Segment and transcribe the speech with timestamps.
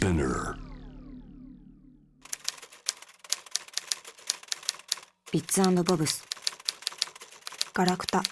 [0.00, 0.54] Spinner.
[5.30, 6.24] ビッツボブス。
[7.74, 8.22] ガラクタ。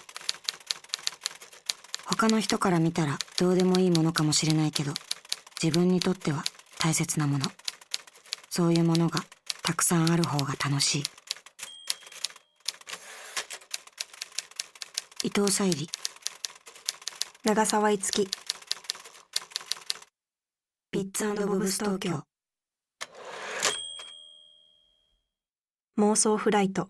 [2.07, 4.93] 他の人から見たらどうでもいいものかもしれないけど
[5.61, 6.43] 自分にとっては
[6.79, 7.45] 大切なもの。
[8.49, 9.19] そういうものが
[9.61, 11.03] たくさんある方が楽しい。
[15.23, 15.87] 伊藤沙莉。
[17.43, 18.27] 長澤いつき
[21.25, 22.23] ッツボブス東京。
[25.97, 26.87] 妄想フライト。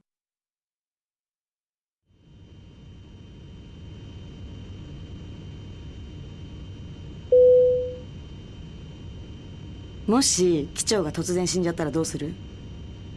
[10.06, 12.34] もし機長が突然死んじゃったらどうする？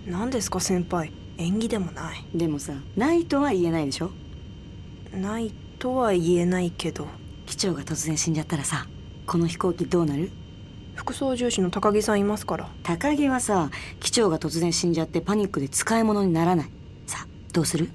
[0.07, 1.13] 何ですか先輩。
[1.37, 2.24] 演技でもない。
[2.35, 4.10] でもさないとは言えないでしょ？
[5.15, 7.07] ないとは言えないけど。
[7.45, 8.87] 機長が突然死んじゃったらさ
[9.27, 10.30] この飛行機どうなる？
[10.95, 12.71] 副操縦士の高木さんいますから。
[12.82, 16.71] 高木はさ機長が突然死んじゃってパニックで使い物にならない。
[17.07, 17.90] さあどうする？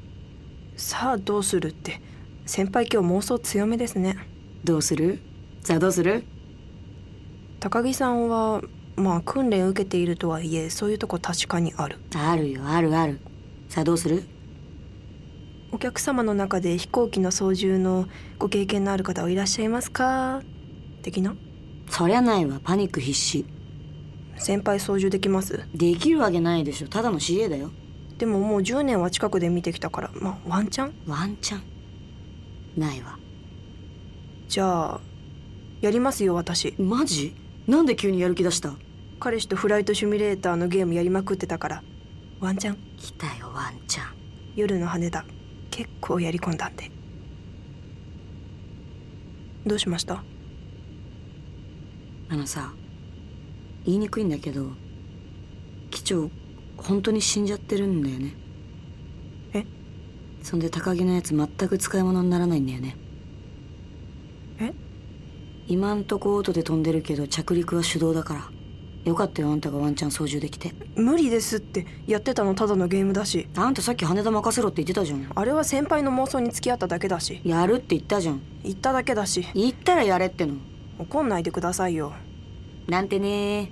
[0.75, 2.01] さあどうするって
[2.45, 4.17] 先輩今日妄想強めですね。
[4.63, 5.19] どうする？
[5.63, 6.23] さあどうする？
[7.59, 8.61] 高木さんは
[8.95, 11.97] まあ訓練受けているとはいえそういうとこ確かにある。
[12.15, 13.19] あるよあるある。
[13.69, 14.23] さあどうする？
[15.71, 18.07] お客様の中で飛行機の操縦の
[18.39, 20.41] ご経験のある方はいらっしゃいますか？
[21.03, 21.35] 的な？
[21.89, 22.59] そりゃないわ。
[22.63, 23.45] パニック必至。
[24.37, 25.67] 先輩操縦できます？
[25.73, 26.87] できるわけないでしょ。
[26.87, 27.71] ただの CA だよ。
[28.17, 30.11] でももう10年は近くで見てきたから。
[30.13, 30.93] まあワンチャン？
[31.07, 31.63] ワンチャン。
[32.77, 33.17] ないわ。
[34.47, 35.01] じゃあ
[35.81, 36.75] やりますよ私。
[36.77, 37.35] マジ？
[37.67, 38.73] なんで急にやる気出した？
[39.19, 41.83] 彼氏とフライトシミュレーターのゲームやりまくってたから。
[42.39, 42.77] ワンチャン。
[42.97, 44.15] 来たよワンチャン。
[44.55, 45.25] 夜の羽田
[45.71, 46.91] 結構やり込んだんで。
[49.65, 50.23] どうしました？
[52.29, 52.73] あのさ
[53.85, 54.67] 言いにくいんだけど
[55.91, 56.29] 機長
[56.77, 58.35] 本当に死んじゃってるんだよね。
[59.53, 59.65] え？
[60.43, 62.95] そんで高木のやつ全く使い物にならないんだよね。
[64.59, 64.73] え？
[65.67, 68.49] 今んとこオートで飛んでるけど着陸は手動だから。
[69.05, 70.73] よかったよあんたがワンチャン操縦できて。
[70.95, 71.87] 無理ですって。
[72.07, 73.47] やってたのただのゲームだし。
[73.55, 75.31] あんたさっき羽田任せろって言ってたじゃん。
[75.33, 77.39] あれは先輩の妄想に付き合っただけだし。
[77.45, 78.41] やるって言ったじゃん。
[78.63, 79.47] 言っただけだし。
[79.53, 80.55] 言ったらやれっての
[80.99, 82.13] 怒んないでくださいよ。
[82.87, 83.71] なんてね。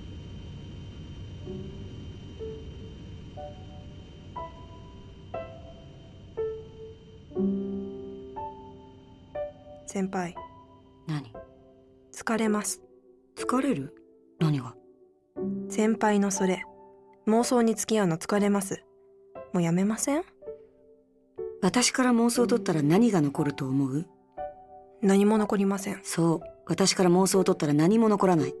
[9.86, 10.34] 先輩。
[11.06, 11.32] 何？
[12.12, 12.82] 疲れます。
[13.36, 13.94] 疲れる？
[14.38, 14.74] 何が？
[15.68, 16.64] 先輩のそれ。
[17.26, 18.18] 妄想に付き合うの。
[18.18, 18.84] 疲れます。
[19.52, 20.22] もうやめません？
[21.62, 24.06] 私から妄想を取ったら何が残ると思う？
[25.00, 26.00] 何も残りません。
[26.02, 28.54] そう私から妄想を取ったら何も残らない。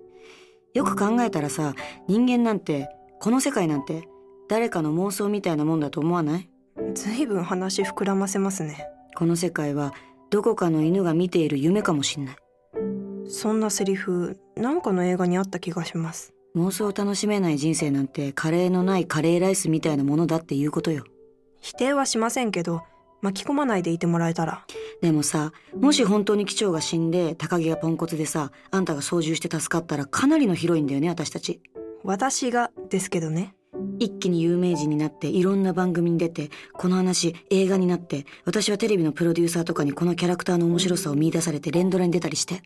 [0.74, 1.74] よく考えたらさ
[2.06, 2.88] 人間なんて
[3.20, 4.08] この世界なんて
[4.48, 6.48] 誰かの妄想みたいなもんだと思わない？
[6.94, 8.86] ずいぶん話膨らませますね。
[9.16, 9.94] この世界は
[10.30, 12.36] どこかの犬が見ている夢かもしんない。
[13.28, 16.32] そんなセリフなんかの映画にあった気がします。
[16.54, 21.04] 妄想を楽しめない人生なんてカレーのないカレーライスみたいなものだっていうことよ。
[21.60, 22.82] 否定はしませんけど
[23.22, 24.64] 巻き込まないでいてもらえたら。
[25.00, 31.60] でもさもし本当に機長が死んで高木がポンコツでさあんたが操縦して助かったらかなりのヒロインだよね私たち。
[32.04, 33.54] 私がですけどね
[33.98, 42.62] 一気に有名人になっていろんな番組に出てこの話映画になって私はテレビのプロデューサーとかにこのキャラクターの面白さを見出されて連ドラに出たりして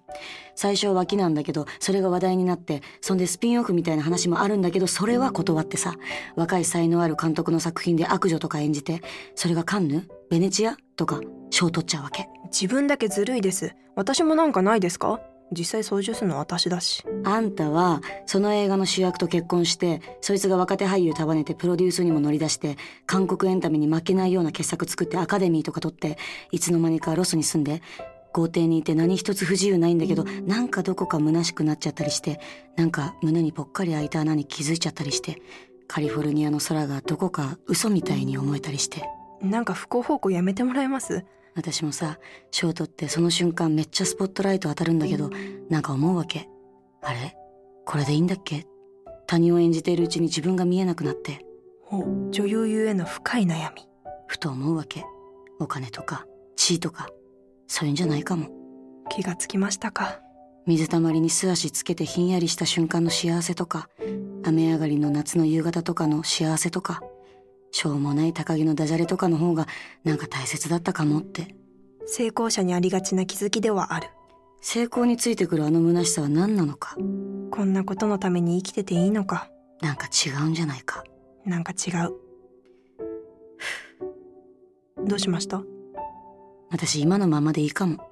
[0.54, 5.94] 最初は脇なんだけどそれが話題になってそんでスピンオフみたいな話もあるんだけどそれは断ってさ
[6.36, 9.02] 若い才能ある監督の作品で悪女とか演じて
[9.34, 10.08] それがカンヌ？
[10.30, 10.76] ベネチア？
[10.96, 11.20] とか
[11.50, 12.28] 賞取っちゃうわけ。
[12.52, 13.74] 自分だけずるいです。
[13.96, 15.20] 私もなんかないですか？
[15.52, 17.04] 実際操縦するのは私だし。
[17.24, 26.18] あんたはその映画の主役と結婚してそいつが若手俳優束ねてプロデュースにも乗り出して韓国エンタメに負けないような傑作作ってアカデミーとか取って
[26.50, 27.82] いつの間にかロスに住んで
[28.32, 32.40] 豪邸にいて何一つ不自由ないんだけどなんかどこか虚しくなっちゃったりして
[32.76, 35.42] なんか胸にぽっかり開いた穴に気づいちゃったりして
[35.88, 39.02] カリフォルニアの空がどこか嘘みたいに思えたりして。
[39.42, 41.24] なんか不幸方向やめてもらえます？
[41.54, 42.18] 私もさ
[42.50, 45.30] 賞取ってその瞬間めっちゃスポットライト当たるんだけど
[45.68, 46.48] なんか思うわけ。
[47.02, 47.36] あれ？
[47.84, 48.66] これでいいんだっけ？
[49.26, 51.44] 他人を演じているうちに自分が見えなくなって。
[51.90, 53.82] お女優ゆえの深い悩み。
[54.26, 55.04] ふと思うわけ。
[55.58, 56.24] お金とか
[56.56, 57.08] 地位とか。
[57.66, 58.48] そういうんじゃないかも。
[59.08, 60.20] 気がつきましたか。
[60.66, 63.88] 水たまりに素足つけてひんやりした瞬間の幸せとか
[64.44, 67.00] 雨上がりの夏の夕方とかの幸せとか
[67.72, 69.66] しょうもない高木のダジャレとかの方が
[70.04, 71.54] なんか大切だったかもって。
[72.06, 74.08] 成功者にありがちな気づきではある。
[74.60, 76.96] 成功についてくるあの虚しさは何なのか。
[77.50, 79.48] こんなことのために生きてていいのか。
[79.80, 81.04] なんか違うんじゃないか。
[81.44, 82.12] なんか違う。
[85.06, 85.62] どうしました？
[86.70, 88.06] 私今のままでいいかも。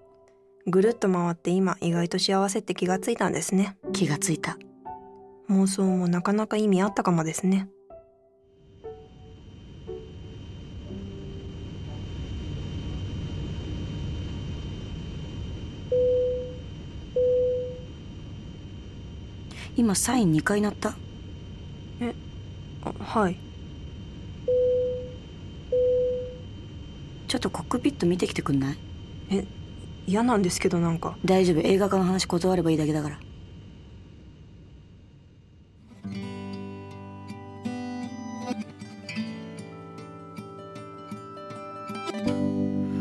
[0.66, 3.76] ぐるっと回って今意外と幸せって気がついたんですね。
[3.92, 4.56] 気がついた。
[5.50, 7.68] 妄想もなかなか意味あったかもですね
[19.78, 20.96] 今サイン2回鳴った。
[22.82, 23.36] あはい。
[27.28, 28.78] ちょっとコックピット見てきてくんない？
[29.30, 29.44] え
[30.08, 31.16] 嫌なんですけどなんか。
[31.24, 31.60] 大丈夫。
[31.60, 33.20] 映画化の話断ればいいだけだから。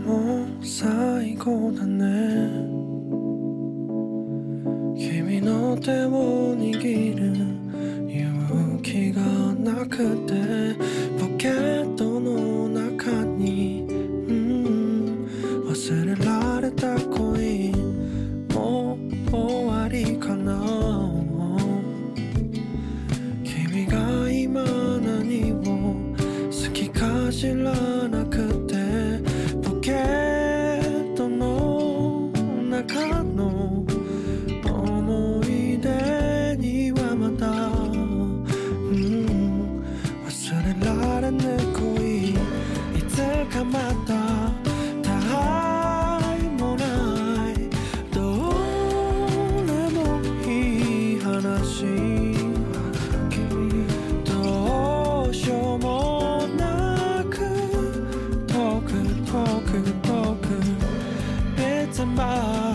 [0.05, 2.66] もう最後だね。
[2.66, 2.66] 君
[5.47, 7.23] の手を握る
[8.11, 9.21] 勇気が
[9.53, 9.97] なく
[10.27, 10.75] て
[11.17, 11.76] ポケット
[61.97, 62.66] somebody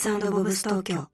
[0.00, 1.08] ツボブス東京